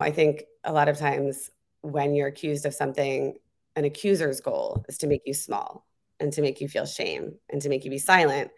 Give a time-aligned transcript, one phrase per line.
[0.00, 1.50] I think a lot of times
[1.82, 3.34] when you're accused of something,
[3.76, 5.86] an accuser's goal is to make you small
[6.20, 8.50] and to make you feel shame and to make you be silent.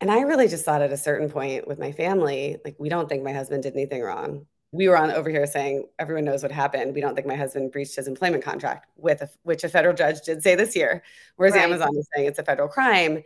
[0.00, 3.08] And I really just thought at a certain point with my family, like, we don't
[3.08, 4.46] think my husband did anything wrong.
[4.72, 6.94] We were on over here saying everyone knows what happened.
[6.94, 10.20] We don't think my husband breached his employment contract with a, which a federal judge
[10.20, 11.02] did say this year,
[11.36, 11.64] whereas right.
[11.64, 13.22] Amazon is saying it's a federal crime.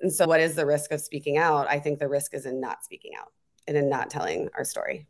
[0.00, 1.68] And so, what is the risk of speaking out?
[1.68, 3.32] I think the risk is in not speaking out
[3.66, 5.08] and in not telling our story.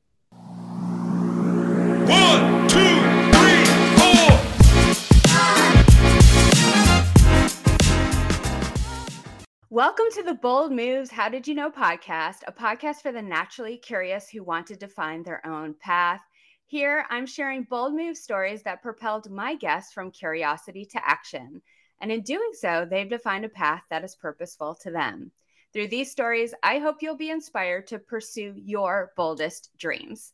[9.72, 13.76] Welcome to the Bold Moves How Did You Know podcast, a podcast for the naturally
[13.76, 16.20] curious who wanted to find their own path.
[16.66, 21.62] Here, I'm sharing bold move stories that propelled my guests from curiosity to action.
[22.00, 25.30] And in doing so, they've defined a path that is purposeful to them.
[25.72, 30.32] Through these stories, I hope you'll be inspired to pursue your boldest dreams.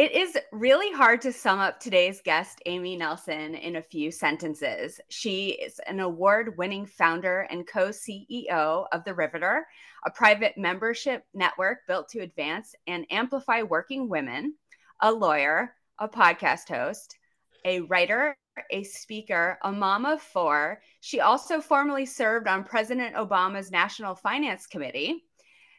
[0.00, 4.98] It is really hard to sum up today's guest, Amy Nelson, in a few sentences.
[5.10, 9.66] She is an award winning founder and co CEO of The Riveter,
[10.06, 14.54] a private membership network built to advance and amplify working women,
[15.02, 17.18] a lawyer, a podcast host,
[17.66, 18.34] a writer,
[18.70, 20.80] a speaker, a mom of four.
[21.02, 25.24] She also formerly served on President Obama's National Finance Committee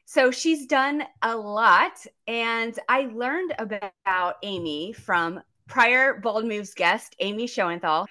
[0.05, 2.05] so she's done a lot.
[2.27, 8.07] And I learned about Amy from prior Bold Moves guest, Amy Shoenthal,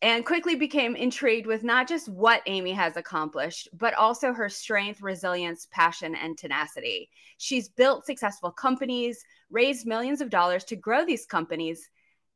[0.00, 5.02] and quickly became intrigued with not just what Amy has accomplished, but also her strength,
[5.02, 7.10] resilience, passion, and tenacity.
[7.38, 11.90] She's built successful companies, raised millions of dollars to grow these companies.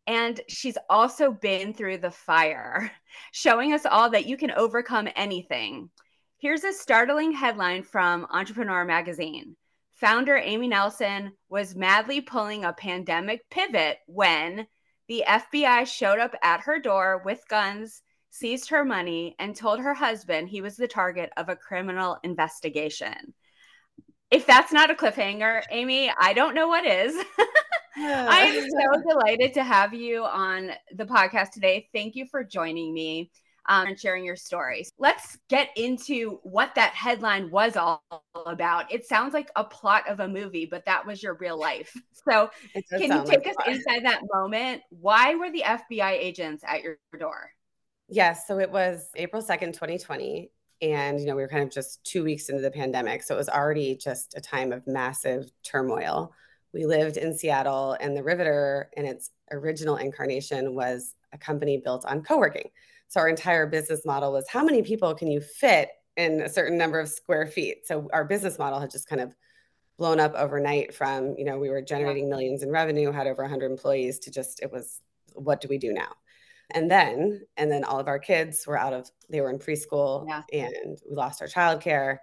[0.06, 2.90] And she's also been through the fire,
[3.32, 5.90] showing us all that you can overcome anything.
[6.40, 9.56] Here's a startling headline from Entrepreneur Magazine.
[9.90, 14.66] Founder Amy Nelson was madly pulling a pandemic pivot when
[15.06, 19.92] the FBI showed up at her door with guns, seized her money, and told her
[19.92, 23.34] husband he was the target of a criminal investigation.
[24.30, 27.22] If that's not a cliffhanger, Amy, I don't know what is.
[27.98, 31.90] I am so delighted to have you on the podcast today.
[31.92, 33.30] Thank you for joining me
[33.68, 34.90] um, and sharing your stories.
[34.98, 38.02] Let's get into what that headline was all
[38.46, 38.92] about.
[38.92, 41.94] It sounds like a plot of a movie, but that was your real life.
[42.28, 42.50] So,
[42.90, 43.74] can you take like us fun.
[43.74, 44.82] inside that moment?
[44.90, 47.50] Why were the FBI agents at your door?
[48.10, 48.46] Yes.
[48.46, 50.50] So it was April 2nd, 2020.
[50.82, 53.22] And, you know, we were kind of just two weeks into the pandemic.
[53.22, 56.34] So it was already just a time of massive turmoil.
[56.72, 62.04] We lived in Seattle, and the Riveter, in its original incarnation, was a company built
[62.04, 62.70] on co working.
[63.10, 66.78] So our entire business model was how many people can you fit in a certain
[66.78, 67.84] number of square feet?
[67.84, 69.34] So our business model had just kind of
[69.98, 72.30] blown up overnight from, you know, we were generating yeah.
[72.30, 75.00] millions in revenue, had over 100 employees to just, it was,
[75.34, 76.12] what do we do now?
[76.70, 80.24] And then, and then all of our kids were out of, they were in preschool
[80.28, 80.42] yeah.
[80.52, 82.18] and we lost our childcare,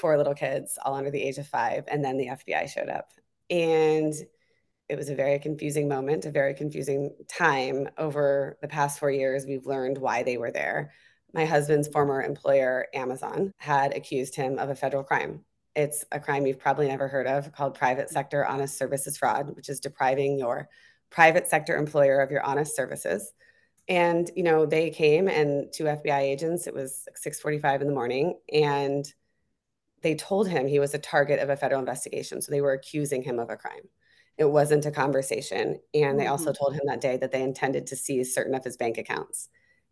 [0.00, 1.84] four little kids, all under the age of five.
[1.88, 3.10] And then the FBI showed up.
[3.50, 4.14] And
[4.88, 7.88] it was a very confusing moment, a very confusing time.
[7.98, 10.92] Over the past four years, we've learned why they were there.
[11.32, 15.44] My husband's former employer, Amazon, had accused him of a federal crime.
[15.74, 19.68] It's a crime you've probably never heard of called private sector honest services fraud, which
[19.68, 20.68] is depriving your
[21.10, 23.32] private sector employer of your honest services.
[23.88, 28.38] And you know, they came and two FBI agents, it was 6:45 in the morning,
[28.52, 29.04] and
[30.02, 32.40] they told him he was a target of a federal investigation.
[32.40, 33.88] So they were accusing him of a crime
[34.38, 35.80] it wasn't a conversation.
[35.94, 36.58] And they also mm.
[36.58, 39.48] told him that day that they intended to seize certain of his bank accounts.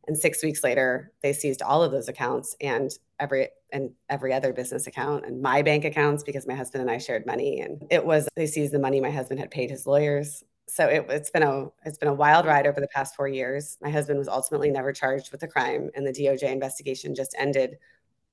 [0.07, 4.53] And six weeks later, they seized all of those accounts and every and every other
[4.53, 7.61] business account and my bank accounts because my husband and I shared money.
[7.61, 10.45] And it was they seized the money my husband had paid his lawyers.
[10.67, 13.79] So it, it's been a it's been a wild ride over the past four years.
[13.81, 17.79] My husband was ultimately never charged with a crime, and the DOJ investigation just ended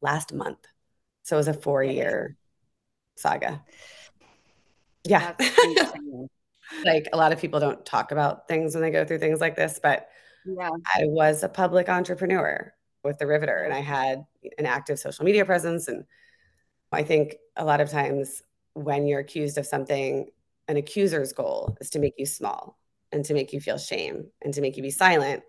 [0.02, 0.68] last month.
[1.24, 2.38] So it was a four year
[3.16, 3.64] saga.
[5.04, 5.34] Yeah.
[6.86, 9.56] like a lot of people don't talk about things when they go through things like
[9.56, 10.08] this, but
[10.46, 10.70] yeah.
[10.96, 14.26] I was a public entrepreneur with the Riveter and I had
[14.58, 15.88] an active social media presence.
[15.88, 16.06] And
[16.92, 18.44] I think a lot of times
[18.74, 20.30] when you're accused of something,
[20.68, 22.78] an accuser's goal is to make you small
[23.12, 25.44] and to make you feel shame and to make you be silent.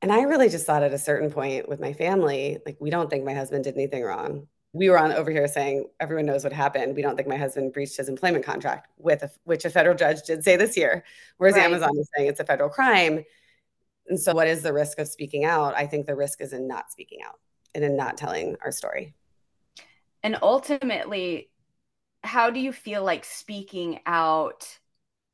[0.00, 3.08] And I really just thought at a certain point with my family, like, we don't
[3.08, 6.52] think my husband did anything wrong we were on over here saying everyone knows what
[6.52, 6.96] happened.
[6.96, 10.22] We don't think my husband breached his employment contract with a, which a federal judge
[10.22, 11.04] did say this year,
[11.36, 11.64] whereas right.
[11.64, 13.24] Amazon is saying it's a federal crime.
[14.08, 15.74] And so, what is the risk of speaking out?
[15.76, 17.38] I think the risk is in not speaking out
[17.74, 19.14] and in not telling our story.
[20.22, 21.50] And ultimately,
[22.24, 24.78] how do you feel like speaking out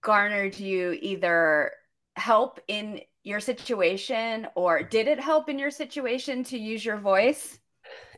[0.03, 1.73] garnered you either
[2.17, 7.59] help in your situation or did it help in your situation to use your voice?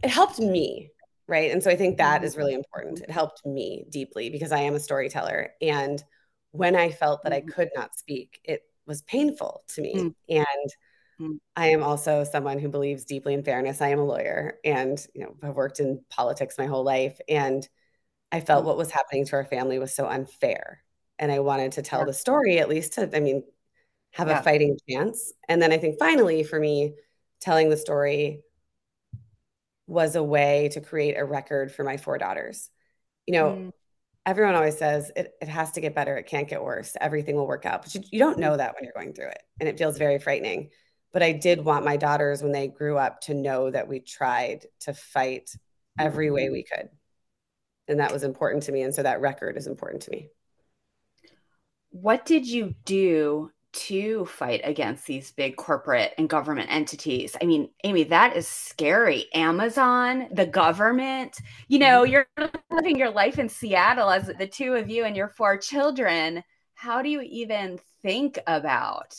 [0.02, 0.90] It helped me,
[1.30, 1.52] right?
[1.52, 3.00] And so I think that is really important.
[3.00, 5.52] It helped me deeply because I am a storyteller.
[5.62, 6.02] And
[6.50, 7.50] when I felt that I mm-hmm.
[7.50, 9.94] could not speak, it was painful to me.
[9.94, 10.14] Mm.
[10.28, 10.70] And
[11.20, 11.38] mm.
[11.54, 13.80] I am also someone who believes deeply in fairness.
[13.80, 17.20] I am a lawyer and, you know, I've worked in politics my whole life.
[17.28, 17.66] And
[18.32, 18.66] I felt mm.
[18.66, 20.82] what was happening to our family was so unfair.
[21.20, 23.44] And I wanted to tell the story, at least to, I mean,
[24.12, 24.40] have yeah.
[24.40, 25.32] a fighting chance.
[25.48, 26.94] And then I think finally for me,
[27.40, 28.42] telling the story
[29.90, 32.70] was a way to create a record for my four daughters.
[33.26, 33.72] You know, mm.
[34.25, 36.16] everyone always says it, it has to get better.
[36.16, 36.96] It can't get worse.
[37.00, 37.82] Everything will work out.
[37.82, 39.42] But you, you don't know that when you're going through it.
[39.58, 40.70] And it feels very frightening.
[41.12, 44.66] But I did want my daughters, when they grew up, to know that we tried
[44.82, 45.50] to fight
[45.98, 46.88] every way we could.
[47.88, 48.82] And that was important to me.
[48.82, 50.28] And so that record is important to me.
[51.90, 57.37] What did you do to fight against these big corporate and government entities.
[57.40, 59.26] I mean, Amy, that is scary.
[59.32, 61.38] Amazon, the government,
[61.69, 62.12] you know, mm-hmm.
[62.12, 66.43] you're living your life in Seattle as the two of you and your four children.
[66.75, 69.14] How do you even think about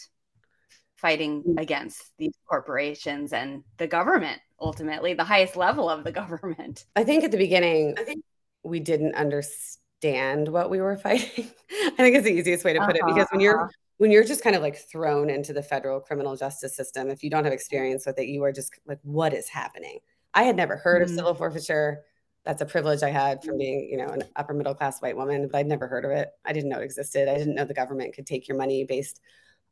[0.95, 1.59] fighting mm.
[1.59, 6.85] against these corporations and the government, ultimately, the highest level of the government?
[6.95, 8.23] I think at the beginning, I think
[8.63, 11.51] we didn't understand what we were fighting.
[11.71, 13.69] I think it's the easiest way to put uh-huh, it because when you're uh-huh
[14.01, 17.29] when you're just kind of like thrown into the federal criminal justice system, if you
[17.29, 19.99] don't have experience with it, you are just like, what is happening?
[20.33, 21.11] I had never heard mm-hmm.
[21.11, 22.01] of civil forfeiture.
[22.43, 25.47] That's a privilege I had from being, you know, an upper middle class white woman,
[25.51, 26.31] but I'd never heard of it.
[26.43, 27.29] I didn't know it existed.
[27.29, 29.21] I didn't know the government could take your money based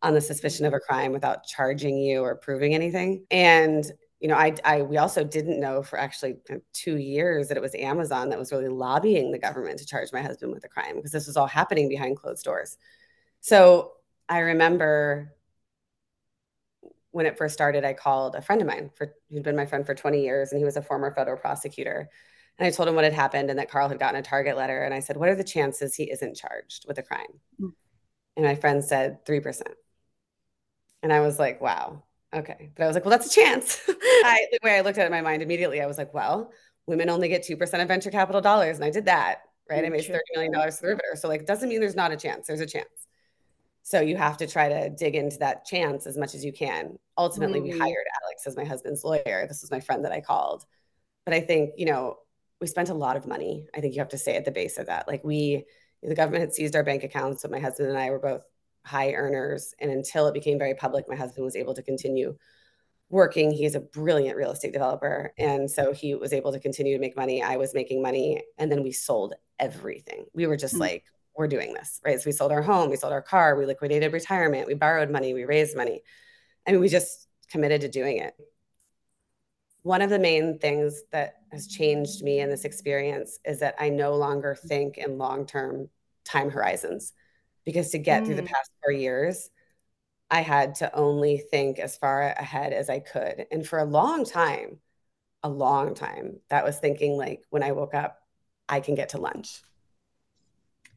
[0.03, 3.25] on the suspicion of a crime without charging you or proving anything.
[3.31, 3.83] And
[4.19, 6.35] you know, I, I we also didn't know for actually
[6.71, 10.21] two years that it was Amazon that was really lobbying the government to charge my
[10.21, 12.77] husband with a crime because this was all happening behind closed doors.
[13.41, 13.93] So
[14.29, 15.33] I remember
[17.11, 19.85] when it first started, I called a friend of mine for who'd been my friend
[19.85, 22.07] for 20 years, and he was a former federal prosecutor.
[22.59, 24.83] And I told him what had happened and that Carl had gotten a target letter.
[24.83, 27.39] And I said, What are the chances he isn't charged with a crime?
[27.59, 27.71] Mm.
[28.35, 29.63] And my friend said 3%.
[31.01, 32.03] And I was like, Wow.
[32.33, 32.71] Okay.
[32.75, 33.79] But I was like, Well, that's a chance.
[33.87, 36.51] I, the way I looked at it in my mind immediately, I was like, Well,
[36.85, 38.75] women only get 2% of venture capital dollars.
[38.75, 39.43] And I did that.
[39.69, 39.85] Right.
[39.85, 41.15] I made $30 million for the riveter.
[41.15, 42.47] So, like, doesn't mean there's not a chance.
[42.47, 42.89] There's a chance.
[43.89, 46.99] So you have to try to dig into that chance as much as you can.
[47.17, 47.71] Ultimately, mm-hmm.
[47.71, 49.47] we hired Alex as my husband's lawyer.
[49.47, 50.63] This was my friend that I called.
[51.25, 52.17] But I think, you know,
[52.61, 53.65] we spent a lot of money.
[53.73, 55.07] I think you have to say at the base of that.
[55.07, 55.65] Like we,
[56.03, 57.41] the government had seized our bank accounts.
[57.41, 58.43] So my husband and I were both
[58.85, 59.73] high earners.
[59.79, 62.37] And until it became very public, my husband was able to continue
[63.09, 63.49] working.
[63.49, 65.33] He's a brilliant real estate developer.
[65.39, 67.41] And so he was able to continue to make money.
[67.41, 68.43] I was making money.
[68.59, 70.25] And then we sold everything.
[70.35, 70.81] We were just mm-hmm.
[70.81, 71.05] like,
[71.39, 72.19] we're doing this, right?
[72.19, 75.33] So we sold our home, we sold our car, we liquidated retirement, we borrowed money,
[75.33, 76.03] we raised money.
[76.67, 78.33] I mean, we just committed to doing it.
[79.83, 83.87] One of the main things that has changed me in this experience is that I
[83.87, 85.87] no longer think in long term
[86.25, 87.13] time horizons
[87.63, 88.25] because to get mm.
[88.25, 88.47] through the mm.
[88.47, 89.49] past four years,
[90.29, 93.45] I had to only think as far ahead as I could.
[93.49, 94.79] And for a long time,
[95.41, 98.19] a long time, that was thinking like when I woke up,
[98.67, 99.61] I can get to lunch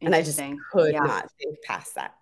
[0.02, 0.40] and I just
[0.72, 1.00] could yeah.
[1.00, 2.14] not think past that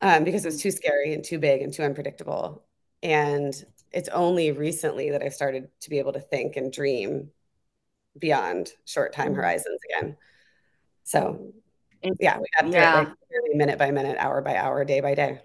[0.00, 2.64] um, because it was too scary and too big and too unpredictable.
[3.02, 3.52] And
[3.92, 7.30] it's only recently that I started to be able to think and dream
[8.18, 9.36] beyond short time mm-hmm.
[9.36, 10.16] horizons again.
[11.04, 11.52] So,
[12.20, 12.94] yeah, we got yeah.
[12.94, 13.08] like
[13.54, 15.40] minute by minute, hour by hour, day by day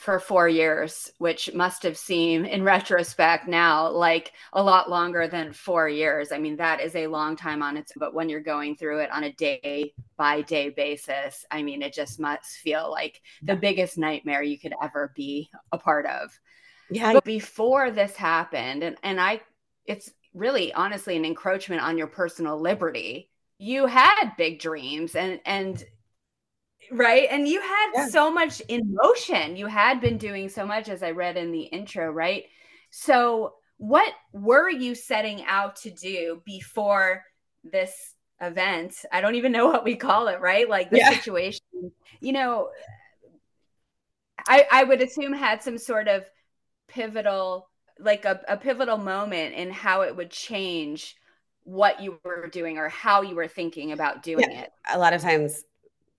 [0.00, 5.52] for four years, which must have seemed in retrospect now like a lot longer than
[5.52, 6.32] four years.
[6.32, 9.10] I mean, that is a long time on its, but when you're going through it
[9.10, 13.98] on a day by day basis, I mean, it just must feel like the biggest
[13.98, 16.30] nightmare you could ever be a part of.
[16.90, 17.12] Yeah.
[17.12, 19.42] But before this happened, and, and I,
[19.84, 23.28] it's really honestly an encroachment on your personal liberty.
[23.58, 25.84] You had big dreams and, and,
[26.90, 27.28] right?
[27.30, 28.08] And you had yeah.
[28.08, 29.56] so much in motion.
[29.56, 32.44] You had been doing so much as i read in the intro right?
[32.90, 37.24] So what were you setting out to do before
[37.64, 38.94] this event?
[39.12, 40.68] I don't even know what we call it right?
[40.68, 41.10] Like the yeah.
[41.10, 41.64] situation.
[42.20, 42.70] You know
[44.48, 46.24] i i would assume had some sort of
[46.88, 47.68] pivotal
[47.98, 51.16] like a, a pivotal moment in how it would change
[51.64, 54.62] what you were doing or how you were thinking about doing yeah.
[54.62, 54.72] it.
[54.90, 55.64] A lot of times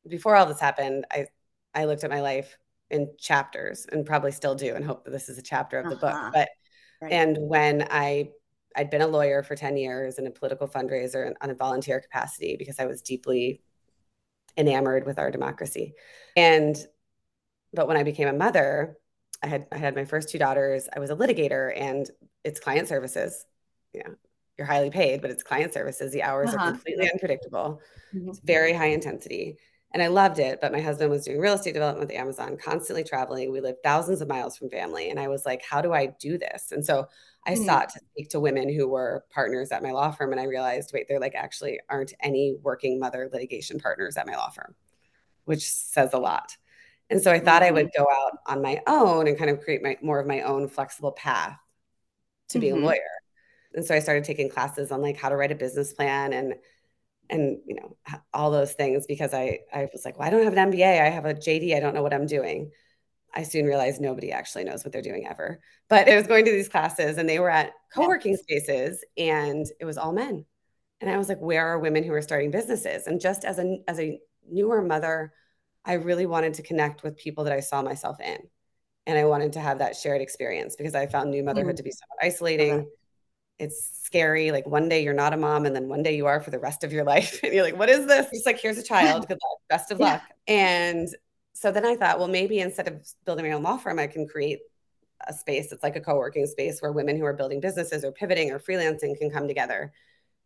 [0.08, 1.28] before all this happened, I
[1.74, 2.58] I looked at my life
[2.90, 6.06] in chapters and probably still do and hope that this is a chapter of the
[6.06, 6.24] uh-huh.
[6.24, 6.34] book.
[6.34, 6.50] But
[7.02, 7.12] right.
[7.14, 8.30] and when I
[8.76, 12.56] I'd been a lawyer for 10 years and a political fundraiser on a volunteer capacity
[12.58, 13.62] because I was deeply
[14.58, 15.94] enamored with our democracy.
[16.36, 16.78] And
[17.74, 18.98] but when I became a mother,
[19.42, 20.88] I had I had my first two daughters.
[20.96, 22.10] I was a litigator and
[22.44, 23.46] it's client services.
[23.94, 24.16] You know,
[24.58, 26.12] you're highly paid, but it's client services.
[26.12, 26.66] The hours uh-huh.
[26.66, 27.82] are completely unpredictable.
[28.14, 28.30] Mm-hmm.
[28.30, 29.58] It's very high intensity.
[29.94, 30.60] And I loved it.
[30.62, 33.52] But my husband was doing real estate development with Amazon, constantly traveling.
[33.52, 35.10] We lived thousands of miles from family.
[35.10, 36.72] And I was like, how do I do this?
[36.72, 37.08] And so
[37.46, 37.66] I mm-hmm.
[37.66, 40.32] sought to speak to women who were partners at my law firm.
[40.32, 44.36] And I realized, wait, there like actually aren't any working mother litigation partners at my
[44.36, 44.76] law firm,
[45.46, 46.56] which says a lot.
[47.10, 47.76] And so I thought mm-hmm.
[47.76, 50.42] I would go out on my own and kind of create my more of my
[50.42, 51.58] own flexible path
[52.50, 52.62] to mm-hmm.
[52.62, 52.86] be a mm-hmm.
[52.86, 53.00] lawyer.
[53.74, 56.56] And so I started taking classes on like how to write a business plan and
[57.32, 57.96] and you know
[58.34, 61.02] all those things because I I was like, well, I don't have an MBA.
[61.02, 61.76] I have a JD.
[61.76, 62.72] I don't know what I'm doing.
[63.34, 65.62] I soon realized nobody actually knows what they're doing ever.
[65.90, 69.86] But I was going to these classes and they were at co-working spaces and it
[69.86, 70.46] was all men.
[71.00, 73.08] And I was like, where are women who are starting businesses?
[73.08, 74.20] And just as a as a
[74.50, 75.34] newer mother,
[75.86, 78.38] I really wanted to connect with people that I saw myself in.
[79.08, 81.78] And I wanted to have that shared experience because I found new motherhood mm-hmm.
[81.78, 82.74] to be somewhat isolating.
[82.74, 82.88] Okay.
[83.62, 84.52] It's scary.
[84.52, 86.60] Like one day you're not a mom, and then one day you are for the
[86.60, 87.40] rest of your life.
[87.44, 88.28] And you're like, what is this?
[88.32, 89.28] It's like, here's a child.
[89.28, 89.60] Good luck.
[89.70, 90.06] Best of yeah.
[90.06, 90.24] luck.
[90.48, 91.08] And
[91.54, 94.28] so then I thought, well, maybe instead of building my own law firm, I can
[94.28, 94.60] create
[95.28, 98.50] a space that's like a co-working space where women who are building businesses or pivoting
[98.50, 99.94] or freelancing can come together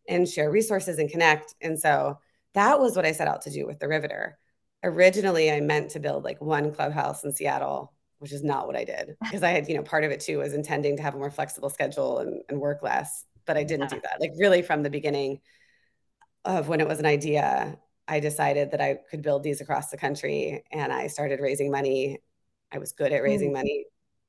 [0.08, 1.54] and share resources and connect.
[1.62, 2.18] And so
[2.54, 4.38] that was what I set out to do with the Riveter.
[4.84, 8.84] Originally, I meant to build like one clubhouse in Seattle, which is not what I
[8.84, 11.18] did because I had, you know, part of it too was intending to have a
[11.18, 14.20] more flexible schedule and, and work less, but I didn't do that.
[14.20, 15.40] Like really from the beginning
[16.44, 19.96] of when it was an idea, I decided that I could build these across the
[19.96, 22.18] country and I started raising money.
[22.72, 23.54] I was good at raising mm.
[23.54, 23.84] money.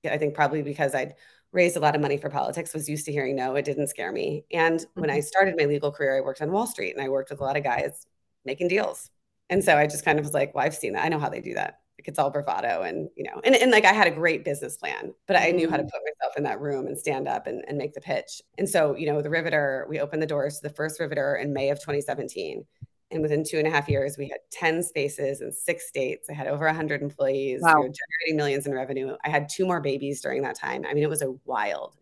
[0.09, 1.15] I think probably because I'd
[1.51, 4.11] raised a lot of money for politics, was used to hearing no, it didn't scare
[4.11, 4.45] me.
[4.51, 5.01] And mm-hmm.
[5.01, 5.25] when I mm-hmm.
[5.25, 7.57] started my legal career, I worked on Wall Street and I worked with a lot
[7.57, 8.05] of guys
[8.45, 9.09] making deals.
[9.49, 11.05] And so I just kind of was like, well, I've seen that.
[11.05, 11.79] I know how they do that.
[11.99, 14.77] Like it's all bravado and, you know, and, and like I had a great business
[14.77, 15.89] plan, but I knew how to mm.
[15.89, 18.41] put myself in that room and stand up and, and make the pitch.
[18.59, 21.53] And so, you know, the Riveter, we opened the doors to the first Riveter in
[21.53, 22.63] May of 2017.
[23.09, 26.29] And within two and a half years, we had 10 spaces in six states.
[26.29, 27.73] I had over 100 employees, wow.
[27.73, 29.15] generating millions in revenue.
[29.23, 30.85] I had two more babies during that time.
[30.87, 31.95] I mean, it was a wild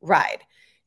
[0.00, 0.40] ride.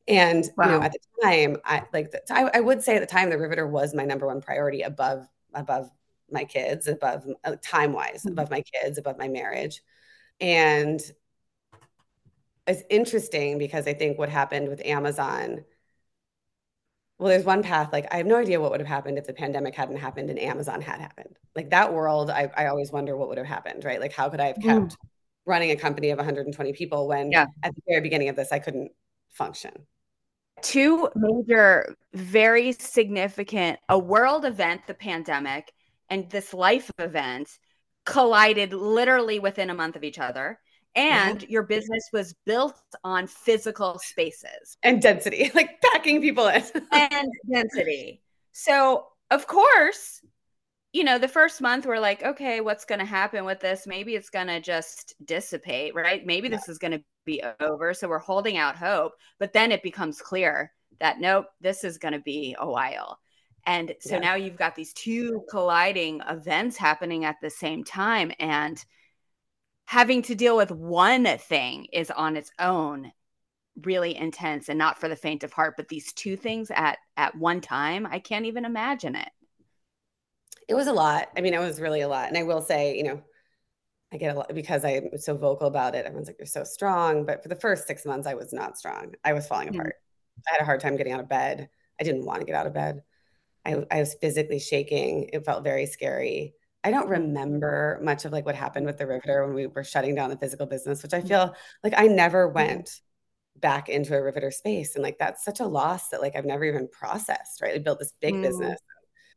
[0.06, 0.64] And wow.
[0.66, 3.30] you know, at the time, I like the, I, I, would say at the time,
[3.30, 5.90] the Riveter was my number one priority above above
[6.34, 8.32] my kids, above uh, time wise, mm-hmm.
[8.32, 9.80] above my kids, above my marriage.
[10.40, 11.00] And
[12.66, 15.64] it's interesting because I think what happened with Amazon
[17.18, 17.92] well, there's one path.
[17.92, 20.38] Like, I have no idea what would have happened if the pandemic hadn't happened and
[20.38, 21.38] Amazon had happened.
[21.54, 24.00] Like that world, I, I always wonder what would have happened, right?
[24.00, 24.96] Like, how could I have kept mm.
[25.46, 27.46] running a company of 120 people when yeah.
[27.62, 28.90] at the very beginning of this, I couldn't
[29.30, 29.72] function?
[30.62, 35.72] Two major, very significant, a world event, the pandemic,
[36.10, 37.48] and this life event
[38.04, 40.58] collided literally within a month of each other
[40.94, 47.32] and your business was built on physical spaces and density, like packing people in and
[47.50, 48.22] density.
[48.52, 50.20] So, of course,
[50.92, 53.86] you know, the first month we're like, okay, what's going to happen with this?
[53.86, 56.24] Maybe it's going to just dissipate, right?
[56.24, 56.56] Maybe yeah.
[56.56, 57.92] this is going to be over.
[57.94, 59.12] So we're holding out hope.
[59.40, 60.70] But then it becomes clear
[61.00, 63.18] that nope, this is going to be a while.
[63.66, 64.20] And so yeah.
[64.20, 68.32] now you've got these two colliding events happening at the same time.
[68.38, 68.82] And
[69.86, 73.12] having to deal with one thing is on its own
[73.82, 77.36] really intense and not for the faint of heart but these two things at at
[77.36, 79.30] one time i can't even imagine it
[80.68, 82.96] it was a lot i mean it was really a lot and i will say
[82.96, 83.20] you know
[84.12, 87.26] i get a lot because i'm so vocal about it everyone's like you're so strong
[87.26, 89.80] but for the first six months i was not strong i was falling mm-hmm.
[89.80, 89.96] apart
[90.46, 91.68] i had a hard time getting out of bed
[92.00, 93.02] i didn't want to get out of bed
[93.64, 96.54] I, I was physically shaking it felt very scary
[96.84, 100.14] I don't remember much of like what happened with the Riveter when we were shutting
[100.14, 101.28] down the physical business, which I mm.
[101.28, 103.00] feel like I never went
[103.56, 104.94] back into a Riveter space.
[104.94, 107.72] And like that's such a loss that like I've never even processed, right?
[107.72, 108.42] We built this big mm.
[108.42, 108.78] business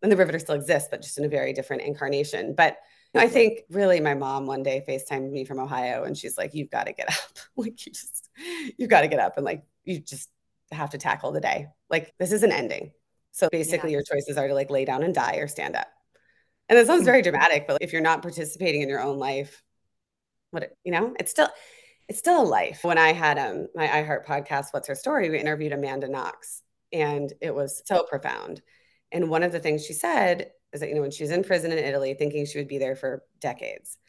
[0.01, 2.53] and the Riveter still exists, but just in a very different incarnation.
[2.53, 2.77] But
[3.13, 6.37] you know, I think really my mom one day FaceTimed me from Ohio and she's
[6.37, 7.37] like, You've got to get up.
[7.55, 8.29] like you just
[8.77, 10.29] you've got to get up and like you just
[10.73, 11.67] have to tackle the day.
[11.89, 12.91] Like this is an ending.
[13.37, 13.97] So basically yeah.
[13.97, 15.87] your choices are to like lay down and die or stand up.
[16.69, 19.61] And it sounds very dramatic, but if you're not participating in your own life,
[20.49, 21.49] what you know, it's still
[22.09, 22.83] it's still a life.
[22.83, 27.31] When I had um my iHeart podcast, What's Her Story, we interviewed Amanda Knox, and
[27.39, 28.63] it was so profound.
[29.11, 31.43] And one of the things she said is that you know when she was in
[31.43, 33.99] prison in Italy, thinking she would be there for decades,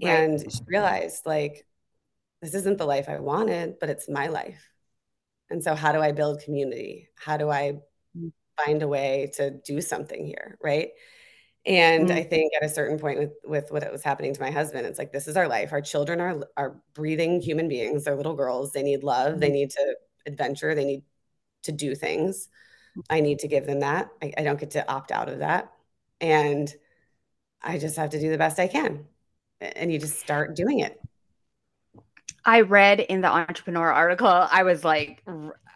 [0.00, 0.10] right.
[0.10, 1.66] and she realized like
[2.40, 4.70] this isn't the life I wanted, but it's my life.
[5.50, 7.08] And so, how do I build community?
[7.16, 7.80] How do I.
[8.64, 10.90] find a way to do something here, right?
[11.66, 12.18] And mm-hmm.
[12.18, 14.98] I think at a certain point with with what was happening to my husband, it's
[14.98, 15.72] like this is our life.
[15.72, 18.04] Our children are are breathing human beings.
[18.04, 18.72] They're little girls.
[18.72, 19.32] They need love.
[19.32, 19.40] Mm-hmm.
[19.40, 19.94] They need to
[20.26, 20.74] adventure.
[20.74, 21.02] They need
[21.64, 22.48] to do things.
[23.08, 24.08] I need to give them that.
[24.22, 25.70] I, I don't get to opt out of that.
[26.20, 26.72] And
[27.62, 29.06] I just have to do the best I can.
[29.60, 30.98] And you just start doing it.
[32.44, 35.22] I read in the entrepreneur article, I was like,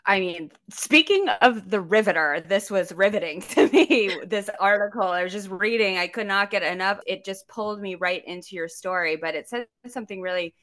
[0.07, 4.19] I mean, speaking of the riveter, this was riveting to me.
[4.27, 7.01] this article, I was just reading, I could not get enough.
[7.07, 10.55] It just pulled me right into your story, but it said something really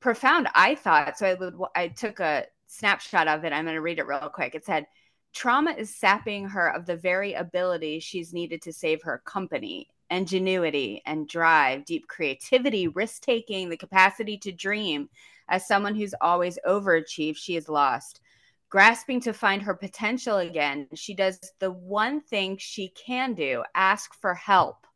[0.00, 1.18] profound, I thought.
[1.18, 3.52] So I, would, I took a snapshot of it.
[3.52, 4.54] I'm going to read it real quick.
[4.54, 4.86] It said,
[5.34, 11.02] Trauma is sapping her of the very ability she's needed to save her company ingenuity
[11.06, 15.08] and drive, deep creativity, risk taking, the capacity to dream.
[15.48, 18.20] As someone who's always overachieved, she is lost.
[18.70, 24.12] Grasping to find her potential again, she does the one thing she can do ask
[24.20, 24.86] for help.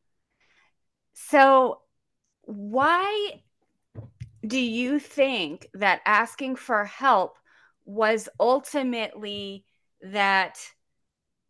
[1.14, 1.80] So,
[2.42, 3.42] why
[4.46, 7.38] do you think that asking for help
[7.84, 9.64] was ultimately
[10.02, 10.58] that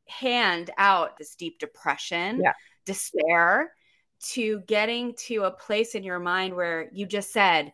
[0.07, 2.53] hand out this deep depression, yeah.
[2.85, 3.73] despair,
[4.21, 7.73] to getting to a place in your mind where you just said,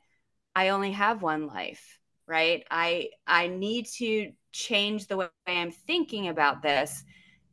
[0.55, 1.98] I only have one life,
[2.29, 2.65] right?
[2.71, 7.05] I I need to change the way I'm thinking about this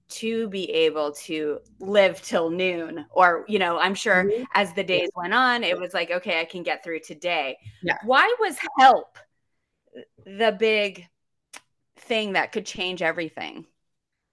[0.07, 4.43] to be able to live till noon or you know i'm sure mm-hmm.
[4.53, 7.97] as the days went on it was like okay i can get through today yeah.
[8.03, 9.17] why was help
[10.25, 11.07] the big
[11.97, 13.65] thing that could change everything?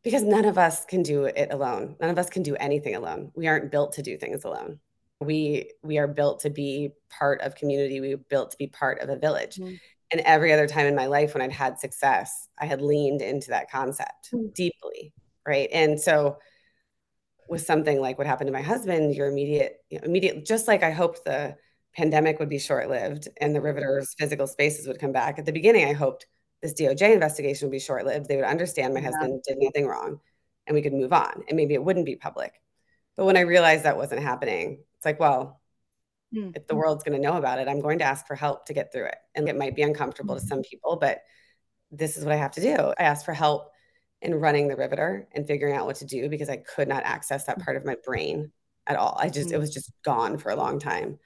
[0.03, 1.97] Because none of us can do it alone.
[2.01, 3.31] None of us can do anything alone.
[3.35, 4.81] We aren't built to do things alone.
[5.21, 8.01] We we are built to be part of community.
[8.01, 9.57] We built to be part of a village.
[9.57, 9.75] Mm-hmm.
[10.13, 13.49] And every other time in my life when I'd had success, I had leaned into
[13.51, 14.49] that concept mm-hmm.
[14.55, 15.13] deeply,
[15.47, 15.69] right?
[15.73, 16.39] And so
[17.49, 20.83] with something like what happened to my husband, your immediate, you know, immediate, just like
[20.83, 21.57] I hoped the
[21.95, 25.39] pandemic would be short lived and the riveters physical spaces would come back.
[25.39, 26.27] At the beginning, I hoped
[26.61, 28.29] this DOJ investigation would be short lived.
[28.29, 29.07] They would understand my yeah.
[29.07, 30.21] husband did nothing wrong
[30.67, 32.53] and we could move on and maybe it wouldn't be public.
[33.17, 35.61] But when I realized that wasn't happening, it's like, well,
[36.35, 36.51] mm-hmm.
[36.55, 38.75] if the world's going to know about it, I'm going to ask for help to
[38.75, 39.17] get through it.
[39.35, 41.23] And it might be uncomfortable to some people, but
[41.91, 42.77] this is what I have to do.
[42.99, 43.71] I asked for help
[44.21, 47.45] in running the riveter and figuring out what to do because I could not access
[47.45, 48.53] that part of my brain
[48.87, 49.17] at all.
[49.19, 49.57] I just, mm-hmm.
[49.57, 51.19] it was just gone for a long time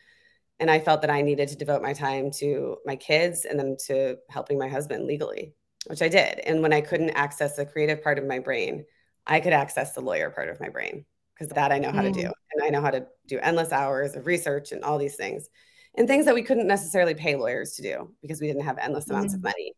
[0.58, 3.76] and I felt that I needed to devote my time to my kids and then
[3.86, 5.54] to helping my husband legally,
[5.86, 6.40] which I did.
[6.40, 8.84] And when I couldn't access the creative part of my brain,
[9.26, 11.04] I could access the lawyer part of my brain
[11.36, 12.12] because that I know how mm.
[12.12, 12.28] to do.
[12.28, 12.32] Mm.
[12.52, 15.48] And I know how to do endless hours of research and all these things
[15.96, 19.08] and things that we couldn't necessarily pay lawyers to do because we didn't have endless
[19.10, 19.36] amounts mm.
[19.36, 19.72] of money.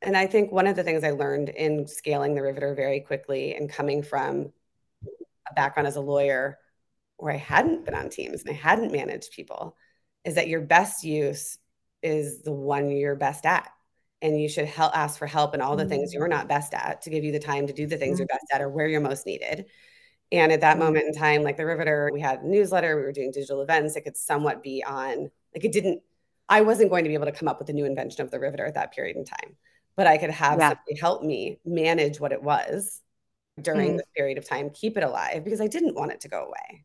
[0.00, 3.54] And I think one of the things I learned in scaling the Riveter very quickly
[3.54, 4.52] and coming from
[5.50, 6.58] a background as a lawyer
[7.16, 9.76] where I hadn't been on teams and I hadn't managed people
[10.24, 11.58] is that your best use
[12.02, 13.68] is the one you're best at
[14.22, 15.90] and you should help ask for help in all the mm-hmm.
[15.90, 18.20] things you're not best at to give you the time to do the things mm-hmm.
[18.22, 19.66] you're best at or where you're most needed
[20.32, 20.84] and at that mm-hmm.
[20.84, 23.96] moment in time like the riveter we had a newsletter we were doing digital events
[23.96, 26.02] it could somewhat be on like it didn't
[26.48, 28.40] i wasn't going to be able to come up with a new invention of the
[28.40, 29.56] riveter at that period in time
[29.96, 30.70] but i could have yeah.
[30.70, 33.00] somebody help me manage what it was
[33.60, 33.96] during mm-hmm.
[33.98, 36.84] this period of time keep it alive because i didn't want it to go away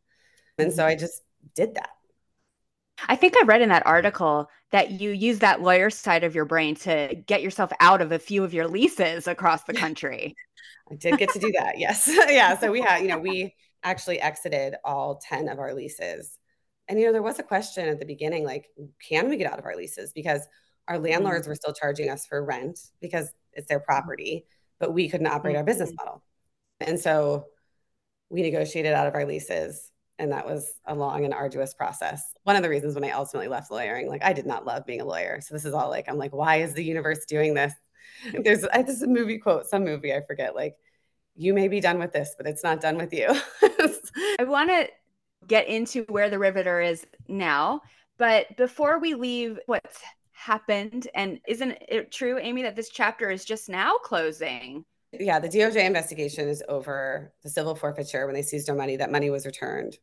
[0.57, 0.99] and so i mm-hmm.
[0.99, 1.21] just
[1.55, 1.89] did that
[3.07, 6.45] I think I read in that article that you use that lawyer side of your
[6.45, 10.35] brain to get yourself out of a few of your leases across the country.
[10.91, 11.77] I did get to do that.
[11.77, 12.07] Yes.
[12.29, 12.57] yeah.
[12.57, 16.37] So we had, you know, we actually exited all 10 of our leases.
[16.87, 18.67] And, you know, there was a question at the beginning like,
[19.01, 20.11] can we get out of our leases?
[20.13, 20.41] Because
[20.87, 21.05] our mm-hmm.
[21.05, 24.45] landlords were still charging us for rent because it's their property,
[24.79, 26.05] but we couldn't operate our business mm-hmm.
[26.05, 26.23] model.
[26.79, 27.45] And so
[28.29, 32.33] we negotiated out of our leases and that was a long and arduous process.
[32.43, 35.01] One of the reasons when I ultimately left lawyering, like I did not love being
[35.01, 35.41] a lawyer.
[35.41, 37.73] So this is all like I'm like, why is the universe doing this?
[38.43, 40.75] There's I just a movie quote, some movie I forget, like
[41.35, 43.27] you may be done with this, but it's not done with you.
[44.39, 44.87] I want to
[45.47, 47.81] get into where the riveter is now,
[48.17, 49.99] but before we leave what's
[50.31, 54.85] happened, and isn't it true, Amy, that this chapter is just now closing?
[55.11, 58.97] Yeah, the DOJ investigation is over the civil forfeiture when they seized our money.
[58.97, 59.97] That money was returned.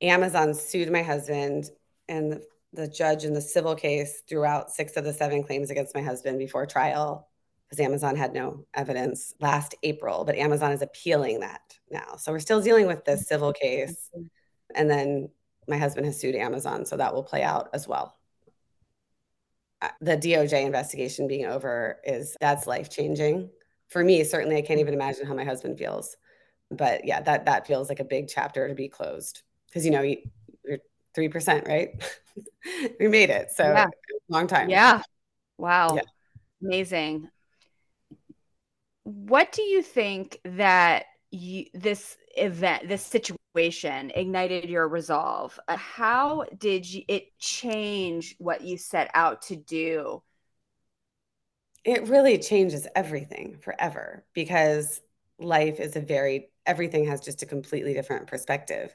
[0.00, 1.70] Amazon sued my husband,
[2.08, 5.70] and the, the judge in the civil case threw out six of the seven claims
[5.70, 7.28] against my husband before trial
[7.72, 10.24] because Amazon had no evidence last April.
[10.24, 12.16] But Amazon is appealing that now.
[12.16, 13.66] So we're still dealing with this civil mm-hmm.
[13.66, 14.10] case.
[14.14, 14.26] Mm-hmm.
[14.74, 15.30] And then
[15.68, 16.84] my husband has sued Amazon.
[16.84, 18.16] So that will play out as well.
[19.80, 23.50] Uh, the DOJ investigation being over is that's life changing
[23.92, 25.02] for me, certainly, I can't even mm-hmm.
[25.02, 26.16] imagine how my husband feels.
[26.70, 30.00] But yeah, that that feels like a big chapter to be closed because you know
[30.00, 30.16] you,
[30.70, 30.78] are
[31.14, 32.02] three percent, right?
[33.00, 33.86] we made it, so yeah.
[34.30, 34.70] long time.
[34.70, 35.02] Yeah.
[35.58, 35.96] Wow.
[35.96, 36.02] Yeah.
[36.62, 37.28] Amazing.
[39.04, 45.58] What do you think that you, this event, this situation ignited your resolve?
[45.66, 50.22] Uh, how did you, it change what you set out to do?
[51.84, 55.00] It really changes everything forever because
[55.38, 58.94] life is a very, everything has just a completely different perspective.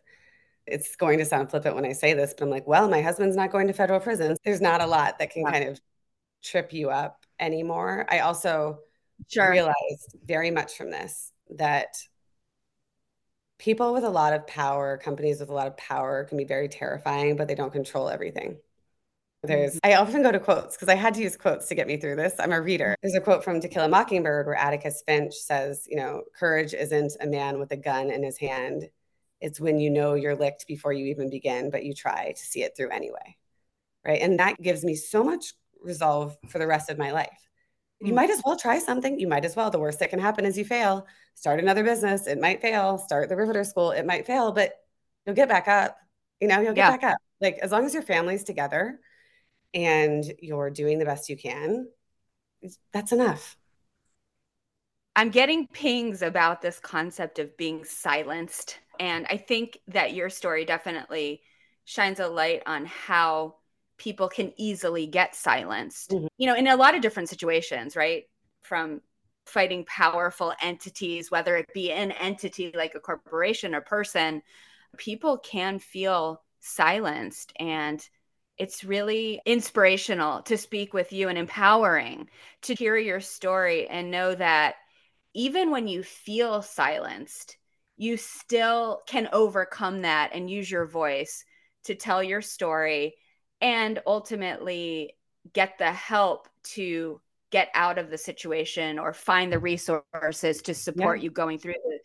[0.66, 3.36] It's going to sound flippant when I say this, but I'm like, well, my husband's
[3.36, 4.38] not going to federal prison.
[4.46, 5.82] There's not a lot that can kind of
[6.44, 8.06] trip you up anymore.
[8.10, 8.80] I also
[9.28, 9.52] sure.
[9.52, 11.96] realized very much from this that
[13.58, 16.68] people with a lot of power, companies with a lot of power can be very
[16.68, 18.58] terrifying, but they don't control everything.
[19.44, 19.92] There's, mm-hmm.
[19.92, 22.16] I often go to quotes because I had to use quotes to get me through
[22.16, 22.36] this.
[22.40, 22.96] I'm a reader.
[23.02, 26.74] There's a quote from To Kill a Mockingbird where Atticus Finch says, you know, courage
[26.74, 28.90] isn't a man with a gun in his hand.
[29.40, 32.64] It's when you know you're licked before you even begin, but you try to see
[32.64, 33.38] it through anyway.
[34.06, 34.22] Right.
[34.22, 37.47] And that gives me so much resolve for the rest of my life
[38.00, 38.16] you mm.
[38.16, 39.20] might as well try something.
[39.20, 39.70] You might as well.
[39.70, 41.08] The worst that can happen is you fail.
[41.36, 42.28] Start another business.
[42.28, 42.98] It might fail.
[42.98, 43.92] Start the Riveter School.
[43.92, 44.74] It might fail, but
[45.26, 45.98] you'll get back up.
[46.40, 46.92] You know, you'll get yeah.
[46.92, 47.18] back up.
[47.42, 49.00] Like as long as your family's together
[49.74, 51.88] and you're doing the best you can,
[52.94, 53.58] that's enough.
[55.16, 58.78] I'm getting pings about this concept of being silenced.
[59.00, 61.42] And I think that your story definitely
[61.86, 63.56] shines a light on how
[63.98, 66.28] people can easily get silenced mm-hmm.
[66.38, 68.26] you know in a lot of different situations right
[68.62, 69.02] from
[69.46, 74.42] fighting powerful entities whether it be an entity like a corporation or person
[74.98, 78.08] people can feel silenced and
[78.58, 82.28] it's really inspirational to speak with you and empowering
[82.64, 84.76] to hear your story and know that
[85.34, 87.58] even when you feel silenced
[87.96, 91.44] you still can overcome that and use your voice
[91.84, 93.16] to tell your story
[93.62, 95.16] and ultimately
[95.54, 101.20] get the help to get out of the situation or find the resources to support
[101.20, 101.24] yeah.
[101.24, 102.00] you going through the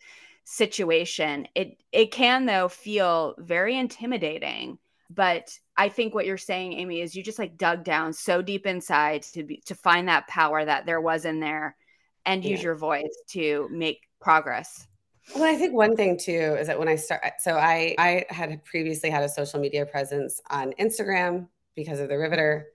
[0.45, 4.77] situation it it can though feel very intimidating
[5.09, 8.65] but i think what you're saying amy is you just like dug down so deep
[8.65, 11.77] inside to be to find that power that there was in there
[12.25, 12.51] and yeah.
[12.51, 14.87] use your voice to make progress
[15.33, 18.63] well, I think one thing too is that when I start, so I I had
[18.65, 22.67] previously had a social media presence on Instagram because of the Riveter,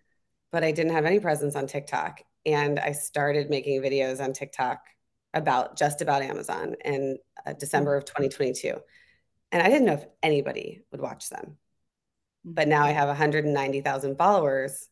[0.51, 4.81] but I didn't have any presence on TikTok, and I started making videos on TikTok
[5.35, 8.75] about just about Amazon in uh, December of 2022,
[9.53, 11.59] and I didn't know if anybody would watch them,
[12.45, 14.89] but now I have 190,000 followers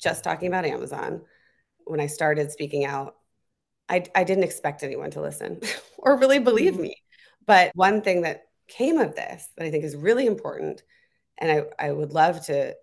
[0.00, 1.22] just talking about Amazon.
[1.84, 3.17] When I started speaking out
[3.88, 5.60] I, I didn't expect anyone to listen
[5.98, 6.82] or really believe mm-hmm.
[6.82, 7.02] me.
[7.46, 10.82] But one thing that came of this that I think is really important,
[11.38, 12.74] and I, I would love to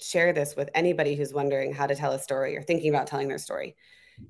[0.00, 3.28] share this with anybody who's wondering how to tell a story or thinking about telling
[3.28, 3.74] their story,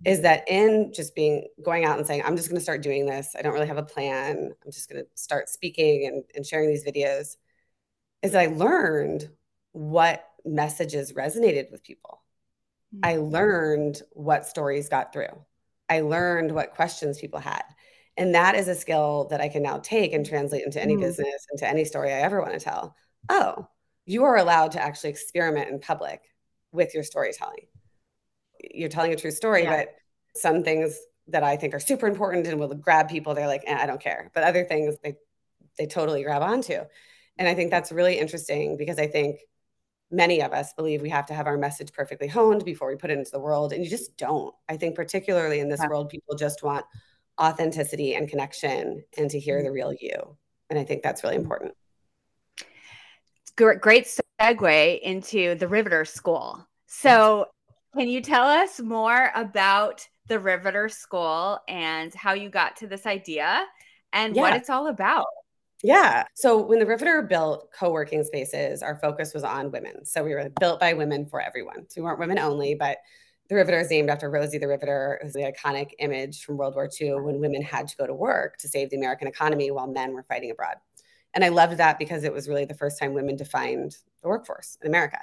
[0.04, 3.06] is that in just being going out and saying, I'm just going to start doing
[3.06, 3.34] this.
[3.36, 4.52] I don't really have a plan.
[4.64, 7.36] I'm just going to start speaking and, and sharing these videos,
[8.22, 9.28] is that I learned
[9.72, 12.22] what messages resonated with people.
[12.94, 13.00] Mm-hmm.
[13.04, 15.44] I learned what stories got through.
[15.88, 17.62] I learned what questions people had.
[18.16, 21.00] And that is a skill that I can now take and translate into any mm.
[21.00, 22.94] business, into any story I ever want to tell.
[23.28, 23.66] Oh,
[24.06, 26.20] you are allowed to actually experiment in public
[26.72, 27.66] with your storytelling.
[28.72, 29.76] You're telling a true story, yeah.
[29.76, 29.88] but
[30.36, 33.76] some things that I think are super important and will grab people, they're like, eh,
[33.78, 34.30] I don't care.
[34.34, 35.16] But other things they
[35.78, 36.78] they totally grab onto.
[37.36, 39.40] And I think that's really interesting because I think
[40.14, 43.10] many of us believe we have to have our message perfectly honed before we put
[43.10, 44.54] it into the world and you just don't.
[44.68, 45.88] I think particularly in this yeah.
[45.88, 46.86] world people just want
[47.40, 49.74] authenticity and connection and to hear the mm-hmm.
[49.74, 50.36] real you
[50.70, 51.74] and i think that's really important.
[53.56, 54.08] Great
[54.40, 56.66] segue into the riveter school.
[56.86, 57.46] So
[57.96, 63.06] can you tell us more about the riveter school and how you got to this
[63.06, 63.64] idea
[64.12, 64.42] and yeah.
[64.42, 65.26] what it's all about
[65.84, 66.24] yeah.
[66.34, 70.06] So when the Riveter built co-working spaces, our focus was on women.
[70.06, 71.84] So we were built by women for everyone.
[71.90, 72.98] So we weren't women only, but
[73.50, 76.88] the Riveter is named after Rosie the Riveter, who's the iconic image from World War
[76.98, 80.14] II when women had to go to work to save the American economy while men
[80.14, 80.76] were fighting abroad.
[81.34, 84.78] And I loved that because it was really the first time women defined the workforce
[84.80, 85.18] in America.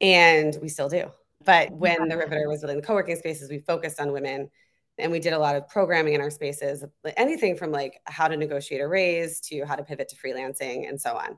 [0.00, 1.10] And we still do.
[1.44, 4.50] But when the Riveter was building the co-working spaces, we focused on women
[5.00, 6.84] and we did a lot of programming in our spaces
[7.16, 11.00] anything from like how to negotiate a raise to how to pivot to freelancing and
[11.00, 11.36] so on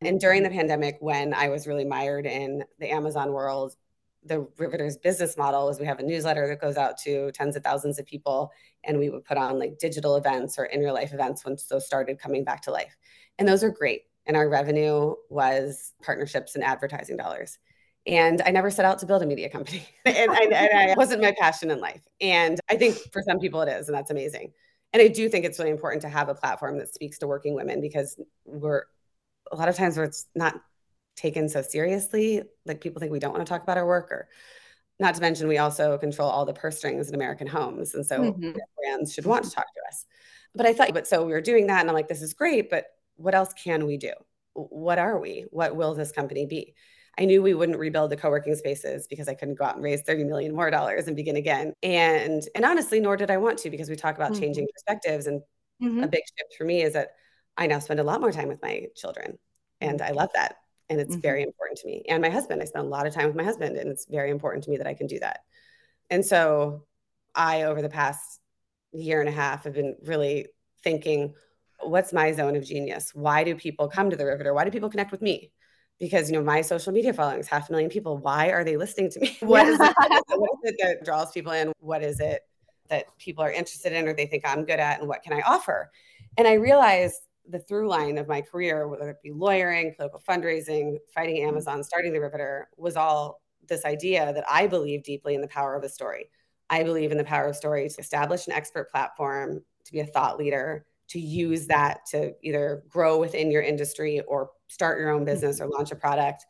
[0.00, 3.76] and during the pandemic when i was really mired in the amazon world
[4.24, 7.62] the Riveters business model is we have a newsletter that goes out to tens of
[7.62, 11.12] thousands of people, and we would put on like digital events or in real life
[11.12, 12.96] events once those started coming back to life.
[13.38, 14.02] And those are great.
[14.26, 17.58] And our revenue was partnerships and advertising dollars.
[18.06, 19.88] And I never set out to build a media company.
[20.04, 22.06] and, I, and I wasn't my passion in life.
[22.20, 24.52] And I think for some people it is, and that's amazing.
[24.92, 27.54] And I do think it's really important to have a platform that speaks to working
[27.54, 28.84] women because we're
[29.50, 30.54] a lot of times where it's not
[31.16, 32.42] taken so seriously.
[32.64, 34.28] Like people think we don't want to talk about our work or
[35.00, 37.94] not to mention we also control all the purse strings in American homes.
[37.94, 38.52] And so mm-hmm.
[38.76, 40.06] brands should want to talk to us.
[40.54, 42.70] But I thought, but so we were doing that and I'm like, this is great,
[42.70, 42.86] but
[43.16, 44.12] what else can we do?
[44.52, 45.46] What are we?
[45.50, 46.74] What will this company be?
[47.18, 50.02] I knew we wouldn't rebuild the co-working spaces because I couldn't go out and raise
[50.02, 51.72] 30 million more dollars and begin again.
[51.82, 54.40] And and honestly, nor did I want to because we talk about mm-hmm.
[54.40, 55.26] changing perspectives.
[55.26, 55.40] And
[55.82, 56.02] mm-hmm.
[56.02, 57.10] a big shift for me is that
[57.56, 59.38] I now spend a lot more time with my children.
[59.80, 60.56] And I love that
[60.88, 61.20] and it's mm-hmm.
[61.20, 63.44] very important to me and my husband i spend a lot of time with my
[63.44, 65.40] husband and it's very important to me that i can do that
[66.10, 66.84] and so
[67.34, 68.40] i over the past
[68.92, 70.46] year and a half have been really
[70.82, 71.34] thinking
[71.80, 74.90] what's my zone of genius why do people come to the riveter why do people
[74.90, 75.50] connect with me
[76.04, 78.76] because you know my social media following is half a million people why are they
[78.76, 79.94] listening to me what is, it,
[80.28, 82.42] what is it that draws people in what is it
[82.90, 85.40] that people are interested in or they think i'm good at and what can i
[85.46, 85.90] offer
[86.36, 90.96] and i realized the through line of my career, whether it be lawyering, political fundraising,
[91.14, 91.48] fighting mm-hmm.
[91.48, 95.74] Amazon, starting the Riveter, was all this idea that I believe deeply in the power
[95.74, 96.30] of a story.
[96.70, 100.06] I believe in the power of story to establish an expert platform, to be a
[100.06, 105.24] thought leader, to use that to either grow within your industry or start your own
[105.24, 105.74] business or mm-hmm.
[105.74, 106.44] launch a product,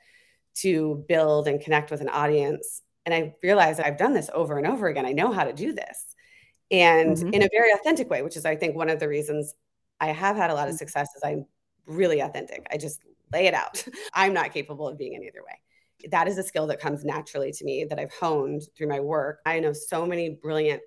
[0.56, 2.82] to build and connect with an audience.
[3.04, 5.04] And I realized I've done this over and over again.
[5.04, 6.14] I know how to do this.
[6.70, 7.34] And mm-hmm.
[7.34, 9.54] in a very authentic way, which is, I think, one of the reasons
[10.00, 11.44] I have had a lot of success is I'm
[11.86, 12.66] really authentic.
[12.72, 13.00] I just
[13.32, 13.84] lay it out.
[14.14, 16.08] I'm not capable of being any other way.
[16.10, 19.40] That is a skill that comes naturally to me that I've honed through my work.
[19.44, 20.82] I know so many brilliant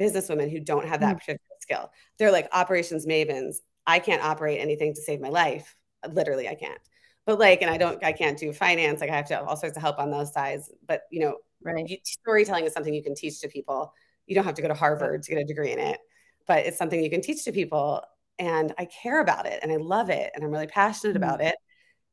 [0.00, 1.20] businesswomen who don't have that mm.
[1.20, 1.90] particular skill.
[2.18, 3.56] They're like operations mavens.
[3.86, 5.76] I can't operate anything to save my life.
[6.10, 6.80] Literally, I can't.
[7.26, 9.00] But like, and I don't, I can't do finance.
[9.00, 10.70] Like, I have to have all sorts of help on those sides.
[10.86, 12.00] But you know, right.
[12.04, 13.92] storytelling is something you can teach to people.
[14.26, 15.98] You don't have to go to Harvard to get a degree in it,
[16.46, 18.02] but it's something you can teach to people
[18.38, 21.24] and I care about it and I love it and I'm really passionate mm-hmm.
[21.24, 21.56] about it.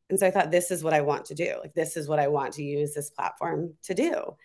[0.10, 1.56] And so I thought, this is what I want to do.
[1.62, 4.36] Like, this is what I want to use this platform to do.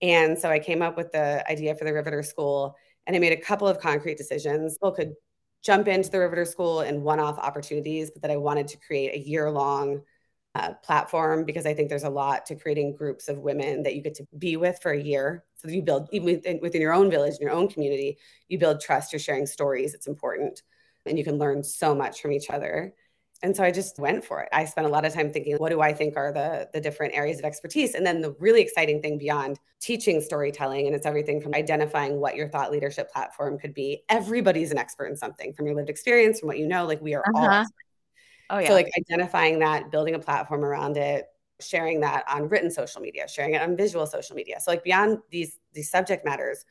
[0.00, 2.74] And so I came up with the idea for the Riveter School
[3.06, 4.74] and I made a couple of concrete decisions.
[4.74, 5.12] People could
[5.62, 9.14] jump into the Riveter School in one off opportunities, but that I wanted to create
[9.14, 10.02] a year long
[10.54, 14.02] uh, platform because I think there's a lot to creating groups of women that you
[14.02, 15.44] get to be with for a year.
[15.54, 18.18] So that you build, even within, within your own village, in your own community,
[18.48, 19.94] you build trust, you're sharing stories.
[19.94, 20.62] It's important
[21.06, 22.94] and you can learn so much from each other.
[23.42, 24.48] And so I just went for it.
[24.52, 27.14] I spent a lot of time thinking, what do I think are the, the different
[27.14, 27.94] areas of expertise?
[27.94, 32.36] And then the really exciting thing beyond teaching storytelling, and it's everything from identifying what
[32.36, 34.02] your thought leadership platform could be.
[34.10, 37.14] Everybody's an expert in something from your lived experience, from what you know, like we
[37.14, 37.38] are uh-huh.
[37.38, 37.74] all experts.
[38.50, 38.68] Oh, yeah.
[38.68, 41.26] So like identifying that, building a platform around it,
[41.60, 44.60] sharing that on written social media, sharing it on visual social media.
[44.60, 46.64] So like beyond these these subject matters,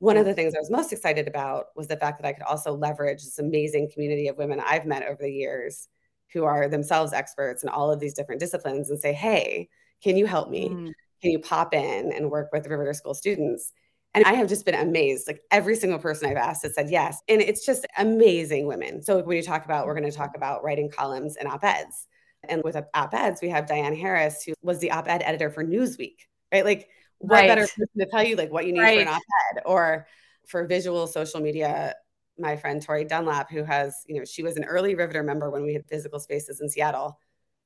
[0.00, 2.42] one of the things I was most excited about was the fact that I could
[2.42, 5.88] also leverage this amazing community of women I've met over the years
[6.32, 9.68] who are themselves experts in all of these different disciplines and say, hey,
[10.02, 10.68] can you help me?
[10.68, 10.92] Mm.
[11.22, 13.72] Can you pop in and work with Riveter School students?
[14.14, 15.28] And I have just been amazed.
[15.28, 17.20] Like every single person I've asked has said yes.
[17.28, 19.02] And it's just amazing women.
[19.02, 22.06] So when you talk about, we're going to talk about writing columns and op eds.
[22.48, 25.62] And with op eds, we have Diane Harris, who was the op ed editor for
[25.62, 26.16] Newsweek,
[26.52, 26.64] right?
[26.64, 26.88] Like
[27.20, 27.48] what right.
[27.48, 28.96] better person to tell you like what you need right.
[28.96, 30.06] for an op-ed or
[30.46, 31.94] for visual social media
[32.40, 35.62] my friend tori dunlap who has you know she was an early riveter member when
[35.62, 37.18] we had physical spaces in seattle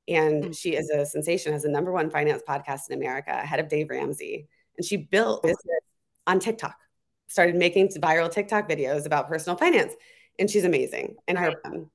[0.09, 0.53] and mm-hmm.
[0.53, 3.89] she is a sensation has a number one finance podcast in america ahead of dave
[3.91, 5.81] ramsey and she built business
[6.27, 6.77] on tiktok
[7.29, 9.95] started making viral tiktok videos about personal finance
[10.39, 11.91] and she's amazing and her um,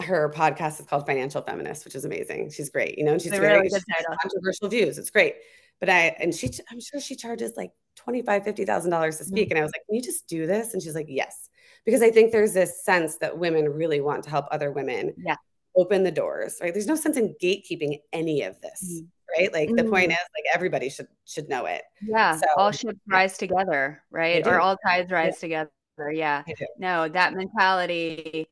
[0.00, 3.30] her podcast is called financial feminist which is amazing she's great you know and she's
[3.30, 3.80] very really
[4.20, 5.36] controversial views it's great
[5.82, 9.48] but I, and she, I'm sure she charges like 25, $50,000 to speak.
[9.48, 9.50] Mm-hmm.
[9.50, 10.74] And I was like, can you just do this?
[10.74, 11.48] And she's like, yes.
[11.84, 15.36] Because I think there's this sense that women really want to help other women yeah.
[15.76, 16.72] open the doors, right?
[16.72, 18.84] There's no sense in gatekeeping any of this.
[18.84, 19.06] Mm-hmm.
[19.36, 19.52] Right.
[19.52, 19.76] Like mm-hmm.
[19.76, 20.12] the point mm-hmm.
[20.12, 21.82] is like everybody should, should know it.
[22.06, 22.36] Yeah.
[22.36, 24.46] So, all should rise together, right?
[24.46, 25.40] Or all tides rise yeah.
[25.40, 26.12] together.
[26.12, 26.42] Yeah.
[26.78, 28.48] No, that mentality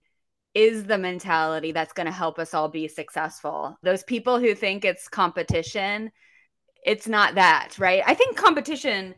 [0.54, 3.78] is the mentality that's going to help us all be successful.
[3.82, 6.10] Those people who think it's competition,
[6.84, 8.02] it's not that, right?
[8.06, 9.14] I think competition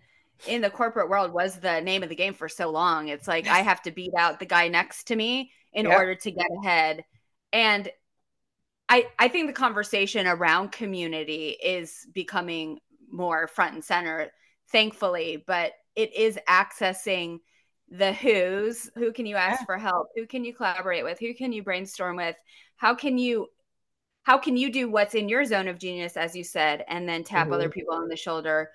[0.47, 3.09] in the corporate world was the name of the game for so long.
[3.09, 5.97] It's like I have to beat out the guy next to me in yep.
[5.97, 7.05] order to get ahead.
[7.53, 7.89] And
[8.89, 12.79] I I think the conversation around community is becoming
[13.11, 14.33] more front and center,
[14.71, 17.39] thankfully, but it is accessing
[17.93, 19.67] the who's who can you ask yeah.
[19.67, 22.35] for help who can you collaborate with who can you brainstorm with
[22.77, 23.47] how can you
[24.23, 27.23] how can you do what's in your zone of genius as you said and then
[27.23, 27.53] tap mm-hmm.
[27.53, 28.71] other people on the shoulder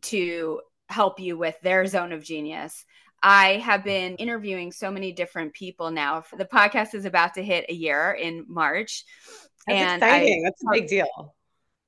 [0.00, 2.84] to help you with their zone of genius.
[3.22, 6.24] I have been interviewing so many different people now.
[6.36, 9.04] The podcast is about to hit a year in march.
[9.66, 10.44] That's and exciting.
[10.44, 11.34] I, that's a big deal.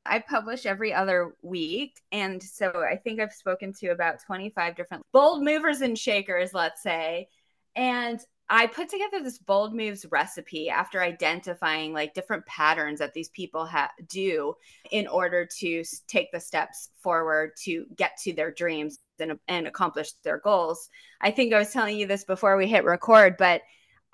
[0.04, 2.00] I publish every other week.
[2.11, 6.82] And so I think I've spoken to about 25 different bold movers and shakers, let's
[6.82, 7.28] say.
[7.76, 8.18] And
[8.50, 13.66] I put together this bold moves recipe after identifying like different patterns that these people
[13.66, 14.54] ha- do
[14.90, 20.12] in order to take the steps forward to get to their dreams and, and accomplish
[20.24, 20.88] their goals.
[21.20, 23.61] I think I was telling you this before we hit record, but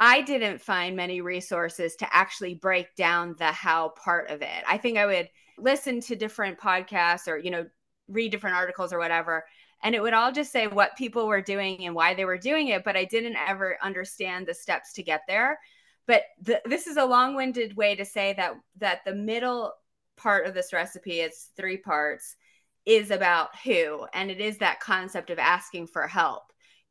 [0.00, 4.64] I didn't find many resources to actually break down the how part of it.
[4.66, 7.66] I think I would listen to different podcasts or, you know,
[8.08, 9.44] read different articles or whatever
[9.84, 12.68] and it would all just say what people were doing and why they were doing
[12.68, 15.58] it but i didn't ever understand the steps to get there.
[16.06, 19.72] But the, this is a long-winded way to say that that the middle
[20.16, 22.36] part of this recipe it's three parts
[22.84, 24.06] is about who.
[24.12, 26.42] And it is that concept of asking for help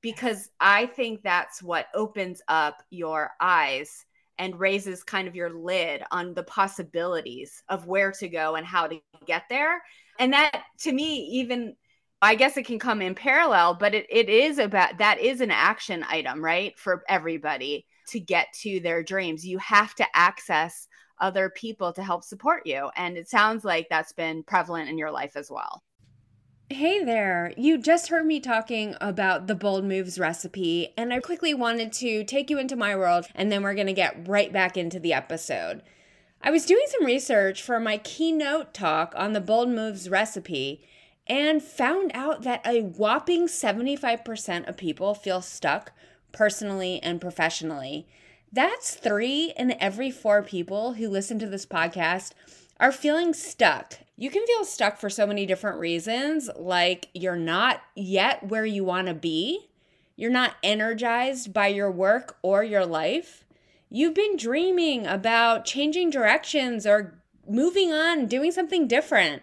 [0.01, 4.05] because i think that's what opens up your eyes
[4.39, 8.87] and raises kind of your lid on the possibilities of where to go and how
[8.87, 9.81] to get there.
[10.19, 11.75] And that to me even
[12.23, 15.51] I guess it can come in parallel, but it, it is about that is an
[15.51, 16.77] action item, right?
[16.79, 19.45] For everybody to get to their dreams.
[19.45, 20.87] You have to access
[21.19, 22.89] other people to help support you.
[22.95, 25.83] And it sounds like that's been prevalent in your life as well.
[26.69, 31.53] Hey there, you just heard me talking about the Bold Moves recipe, and I quickly
[31.53, 34.99] wanted to take you into my world, and then we're gonna get right back into
[34.99, 35.83] the episode.
[36.41, 40.83] I was doing some research for my keynote talk on the Bold Moves recipe,
[41.27, 45.91] and found out that a whopping 75% of people feel stuck
[46.31, 48.07] personally and professionally.
[48.51, 52.33] That's three in every four people who listen to this podcast
[52.79, 53.95] are feeling stuck.
[54.17, 58.83] You can feel stuck for so many different reasons, like you're not yet where you
[58.83, 59.69] want to be,
[60.15, 63.43] you're not energized by your work or your life.
[63.89, 69.41] You've been dreaming about changing directions or moving on, doing something different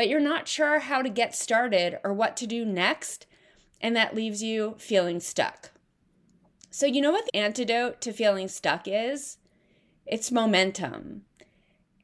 [0.00, 3.26] but you're not sure how to get started or what to do next,
[3.82, 5.72] and that leaves you feeling stuck.
[6.70, 9.36] So, you know what the antidote to feeling stuck is?
[10.06, 11.26] It's momentum.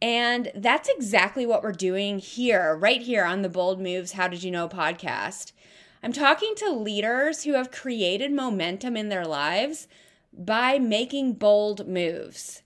[0.03, 4.43] And that's exactly what we're doing here, right here on the Bold Moves How Did
[4.43, 5.53] You Know podcast.
[6.03, 9.89] I'm talking to leaders who have created momentum in their lives
[10.35, 12.61] by making bold moves.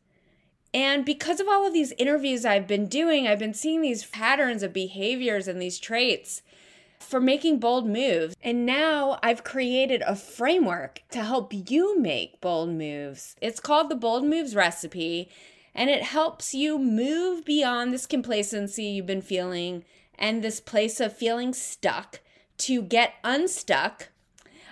[0.72, 4.62] And because of all of these interviews I've been doing, I've been seeing these patterns
[4.62, 6.42] of behaviors and these traits
[7.00, 8.36] for making bold moves.
[8.40, 13.34] And now I've created a framework to help you make bold moves.
[13.40, 15.28] It's called the Bold Moves Recipe,
[15.74, 19.84] and it helps you move beyond this complacency you've been feeling
[20.16, 22.20] and this place of feeling stuck
[22.58, 24.09] to get unstuck.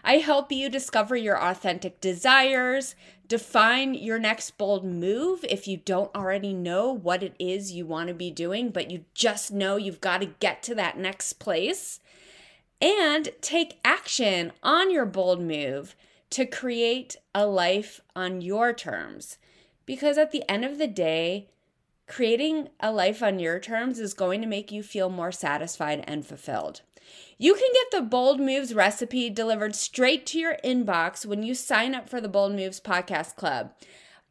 [0.09, 2.94] I help you discover your authentic desires,
[3.27, 8.09] define your next bold move if you don't already know what it is you want
[8.09, 12.01] to be doing, but you just know you've got to get to that next place.
[12.81, 15.94] And take action on your bold move
[16.31, 19.37] to create a life on your terms.
[19.85, 21.51] Because at the end of the day,
[22.09, 26.27] creating a life on your terms is going to make you feel more satisfied and
[26.27, 26.81] fulfilled.
[27.38, 31.94] You can get the Bold Moves recipe delivered straight to your inbox when you sign
[31.94, 33.71] up for the Bold Moves Podcast Club.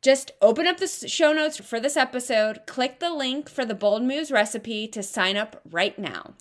[0.02, 4.04] Just open up the show notes for this episode, click the link for the Bold
[4.04, 6.34] Moves recipe to sign up right now.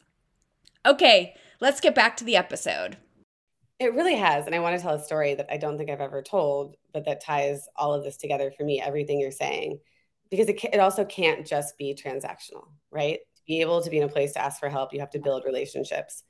[0.84, 2.96] Okay, let's get back to the episode.
[3.78, 4.46] It really has.
[4.46, 7.04] And I want to tell a story that I don't think I've ever told, but
[7.04, 9.78] that ties all of this together for me, everything you're saying.
[10.30, 13.18] Because it, it also can't just be transactional, right?
[13.36, 15.18] To be able to be in a place to ask for help, you have to
[15.18, 16.22] build relationships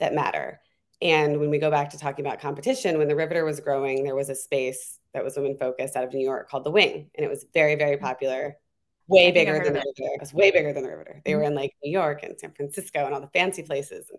[0.00, 0.60] that matter.
[1.00, 4.16] And when we go back to talking about competition, when the Riveter was growing, there
[4.16, 7.24] was a space that was women focused out of New York called the Wing, and
[7.24, 8.04] it was very, very mm-hmm.
[8.04, 8.56] popular.
[9.06, 10.14] Way bigger than the Riveter.
[10.14, 11.22] It was way bigger than the Riveter.
[11.24, 11.40] They mm-hmm.
[11.40, 14.10] were in like New York and San Francisco and all the fancy places.
[14.10, 14.18] And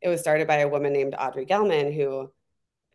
[0.00, 2.32] it was started by a woman named Audrey Gelman, who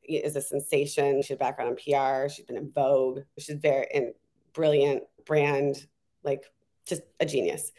[0.04, 1.22] is a sensation.
[1.22, 2.28] She had background in PR.
[2.28, 3.20] She's been in Vogue.
[3.38, 4.14] She's very in
[4.54, 5.86] brilliant brand,
[6.24, 6.44] like
[6.86, 7.72] just a genius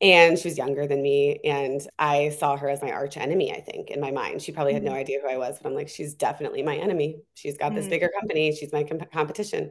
[0.00, 3.60] and she was younger than me and i saw her as my arch enemy i
[3.60, 4.92] think in my mind she probably had mm-hmm.
[4.92, 7.76] no idea who i was but i'm like she's definitely my enemy she's got mm-hmm.
[7.76, 9.70] this bigger company she's my comp- competition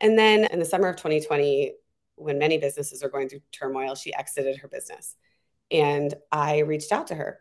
[0.00, 1.74] and then in the summer of 2020
[2.16, 5.16] when many businesses are going through turmoil she exited her business
[5.70, 7.40] and i reached out to her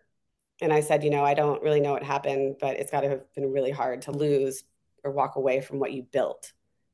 [0.62, 3.10] And I said, you know, I don't really know what happened, but it's got to
[3.10, 4.64] have been really hard to lose
[5.04, 6.54] or walk away from what you built.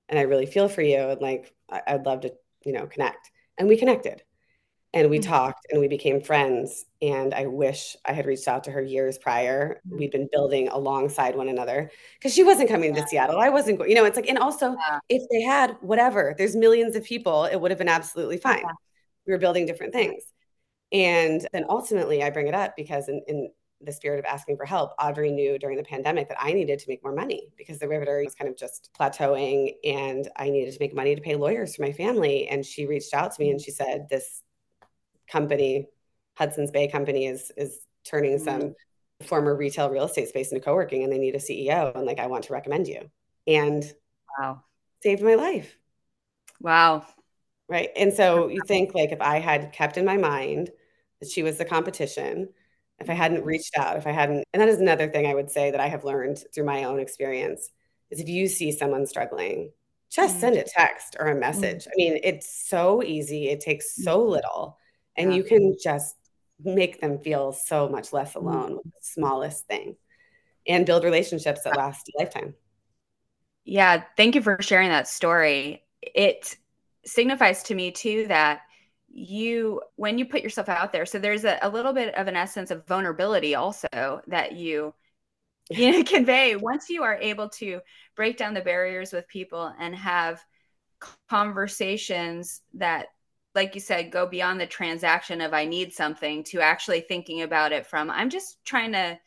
[0.10, 0.97] And I really feel for you.
[0.97, 2.34] And like, I'd love to,
[2.66, 3.32] you know, connect.
[3.57, 4.24] And we connected
[4.91, 5.30] and we mm-hmm.
[5.30, 6.86] talked and we became friends.
[7.01, 9.82] And I wish I had reached out to her years prior.
[9.88, 9.97] Mm-hmm.
[9.99, 13.01] We'd been building alongside one another because she wasn't coming yeah.
[13.03, 13.39] to Seattle.
[13.39, 14.99] I wasn't going, you know, it's like, and also yeah.
[15.10, 18.62] if they had whatever, there's millions of people, it would have been absolutely fine.
[18.64, 18.74] Yeah.
[19.28, 20.24] We were building different things.
[20.91, 23.51] And then ultimately, I bring it up because in, in
[23.82, 26.86] the spirit of asking for help, Audrey knew during the pandemic that I needed to
[26.90, 30.80] make more money because the Riveter was kind of just plateauing and I needed to
[30.80, 32.48] make money to pay lawyers for my family.
[32.48, 34.44] And she reached out to me and she said, This
[35.32, 35.88] company,
[36.38, 38.62] Hudson's Bay Company, is is turning mm-hmm.
[38.62, 38.76] some
[39.24, 41.96] former retail real estate space into co-working and they need a CEO.
[41.96, 43.10] And like I want to recommend you.
[43.48, 43.84] And
[44.38, 44.64] wow.
[45.02, 45.78] Saved my life.
[46.60, 47.06] Wow.
[47.70, 47.90] Right.
[47.96, 50.72] And so you think like if I had kept in my mind
[51.22, 52.50] that she was the competition
[53.00, 55.50] if I hadn't reached out, if I hadn't, and that is another thing I would
[55.50, 57.70] say that I have learned through my own experience
[58.12, 59.72] is if you see someone struggling,
[60.10, 60.39] just mm.
[60.39, 61.39] send a text or a mm.
[61.39, 61.88] message.
[61.88, 64.30] I mean, it's so easy, it takes so mm.
[64.30, 64.78] little,
[65.16, 65.38] and yeah.
[65.38, 66.16] you can just
[66.64, 69.95] make them feel so much less alone with the smallest thing
[70.68, 72.54] and build relationships that last a lifetime.
[73.64, 75.84] Yeah, thank you for sharing that story.
[76.02, 76.58] It
[77.06, 78.62] signifies to me too that
[79.12, 82.36] you when you put yourself out there so there's a, a little bit of an
[82.36, 84.93] essence of vulnerability also that you
[85.72, 87.80] you know, convey once you are able to
[88.16, 90.41] break down the barriers with people and have
[91.30, 93.07] conversations that
[93.55, 97.72] like you said go beyond the transaction of i need something to actually thinking about
[97.72, 99.18] it from i'm just trying to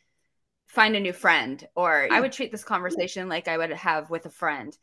[0.67, 4.25] find a new friend or i would treat this conversation like i would have with
[4.25, 4.77] a friend.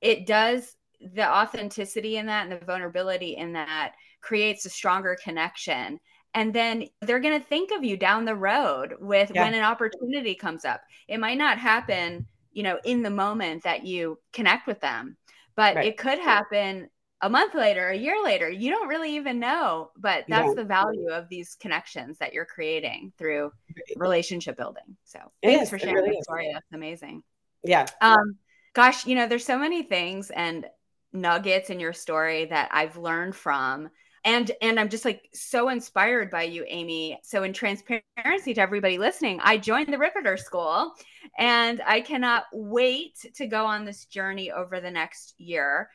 [0.00, 6.00] It does the authenticity in that and the vulnerability in that creates a stronger connection.
[6.34, 9.44] And then they're going to think of you down the road with yeah.
[9.44, 10.82] when an opportunity comes up.
[11.08, 12.26] It might not happen
[12.58, 15.16] you know in the moment that you connect with them
[15.54, 15.86] but right.
[15.86, 16.88] it could happen
[17.20, 18.48] a month later a year later.
[18.48, 23.12] You don't really even know but that's the value of these connections that you're creating
[23.18, 23.52] through
[23.96, 24.96] relationship building.
[25.04, 25.70] So it thanks is.
[25.70, 26.50] for sharing really the story.
[26.52, 27.22] That's amazing.
[27.62, 27.86] Yeah.
[28.00, 28.36] Um
[28.72, 30.66] gosh you know there's so many things and
[31.12, 33.88] nuggets in your story that i've learned from
[34.28, 37.18] and and i'm just like so inspired by you amy.
[37.22, 40.92] So in transparency to everybody listening i joined the riveter school
[41.38, 45.88] and i cannot wait to go on this journey over the next year.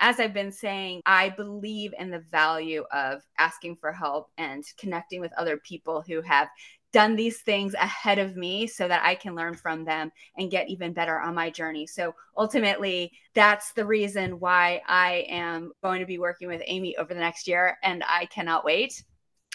[0.00, 5.20] As i've been saying i believe in the value of asking for help and connecting
[5.20, 6.48] with other people who have
[6.92, 10.68] done these things ahead of me so that I can learn from them and get
[10.68, 11.86] even better on my journey.
[11.86, 17.12] So ultimately, that's the reason why I am going to be working with Amy over
[17.12, 19.02] the next year, and I cannot wait.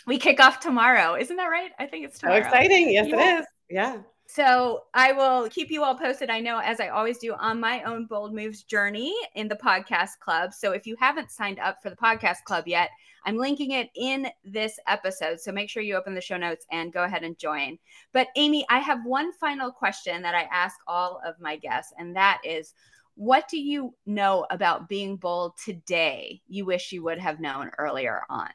[0.06, 1.16] We kick off tomorrow.
[1.16, 1.72] Isn't that right?
[1.80, 2.42] I think it's tomorrow.
[2.42, 2.92] So exciting.
[2.92, 3.16] Yes, yeah.
[3.16, 3.46] it is.
[3.70, 3.98] Yeah.
[4.36, 6.32] So I will keep you all posted.
[6.32, 10.18] I know, as I always do, on my own Bold Moves journey in the podcast
[10.22, 10.56] club.
[10.56, 12.90] So if you haven't signed up for the podcast club yet,
[13.28, 15.40] I'm linking it in this episode.
[15.40, 17.78] So make sure you open the show notes and go ahead and join.
[18.12, 22.16] But Amy, I have one final question that I ask all of my guests, and
[22.16, 22.74] that is
[23.14, 28.24] what do you know about being bold today you wish you would have known earlier
[28.32, 28.50] on?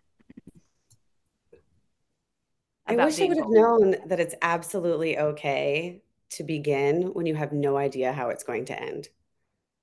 [2.89, 7.53] I wish I would have known that it's absolutely okay to begin when you have
[7.53, 9.09] no idea how it's going to end.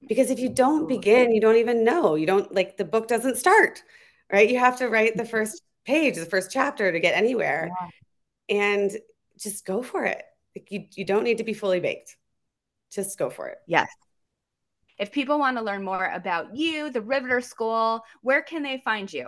[0.07, 2.15] Because if you don't begin, you don't even know.
[2.15, 3.83] You don't like the book doesn't start
[4.31, 4.49] right?
[4.49, 5.31] You have to write the mm-hmm.
[5.31, 7.71] first page, the first chapter to get anywhere.
[8.49, 8.57] Yeah.
[8.57, 8.91] And
[9.39, 10.23] just go for it.
[10.55, 12.15] Like you, you don't need to be fully baked.
[12.91, 13.57] Just go for it.
[13.67, 13.89] Yes.
[14.97, 19.11] If people want to learn more about you, the Riveter School, where can they find
[19.11, 19.27] you?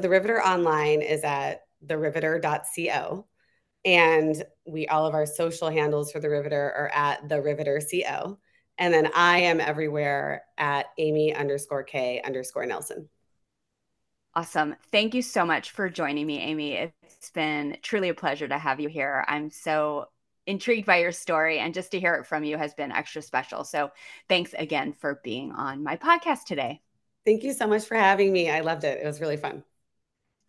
[0.00, 3.26] The Riveter online is at theriveter.co.
[3.84, 8.38] And we all of our social handles for the Riveter are at the Riveter Co.
[8.76, 13.08] And then I am everywhere at Amy underscore K underscore Nelson.
[14.34, 14.76] Awesome.
[14.92, 16.74] Thank you so much for joining me, Amy.
[16.74, 19.24] It's been truly a pleasure to have you here.
[19.26, 20.06] I'm so
[20.46, 23.64] intrigued by your story, and just to hear it from you has been extra special.
[23.64, 23.90] So,
[24.28, 26.80] thanks again for being on my podcast today.
[27.26, 28.48] Thank you so much for having me.
[28.48, 29.00] I loved it.
[29.02, 29.64] It was really fun.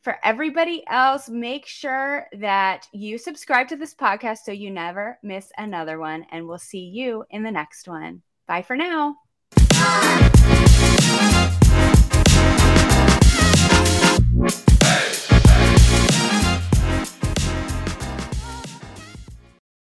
[0.01, 5.51] For everybody else, make sure that you subscribe to this podcast so you never miss
[5.57, 6.25] another one.
[6.31, 8.21] And we'll see you in the next one.
[8.47, 9.17] Bye for now.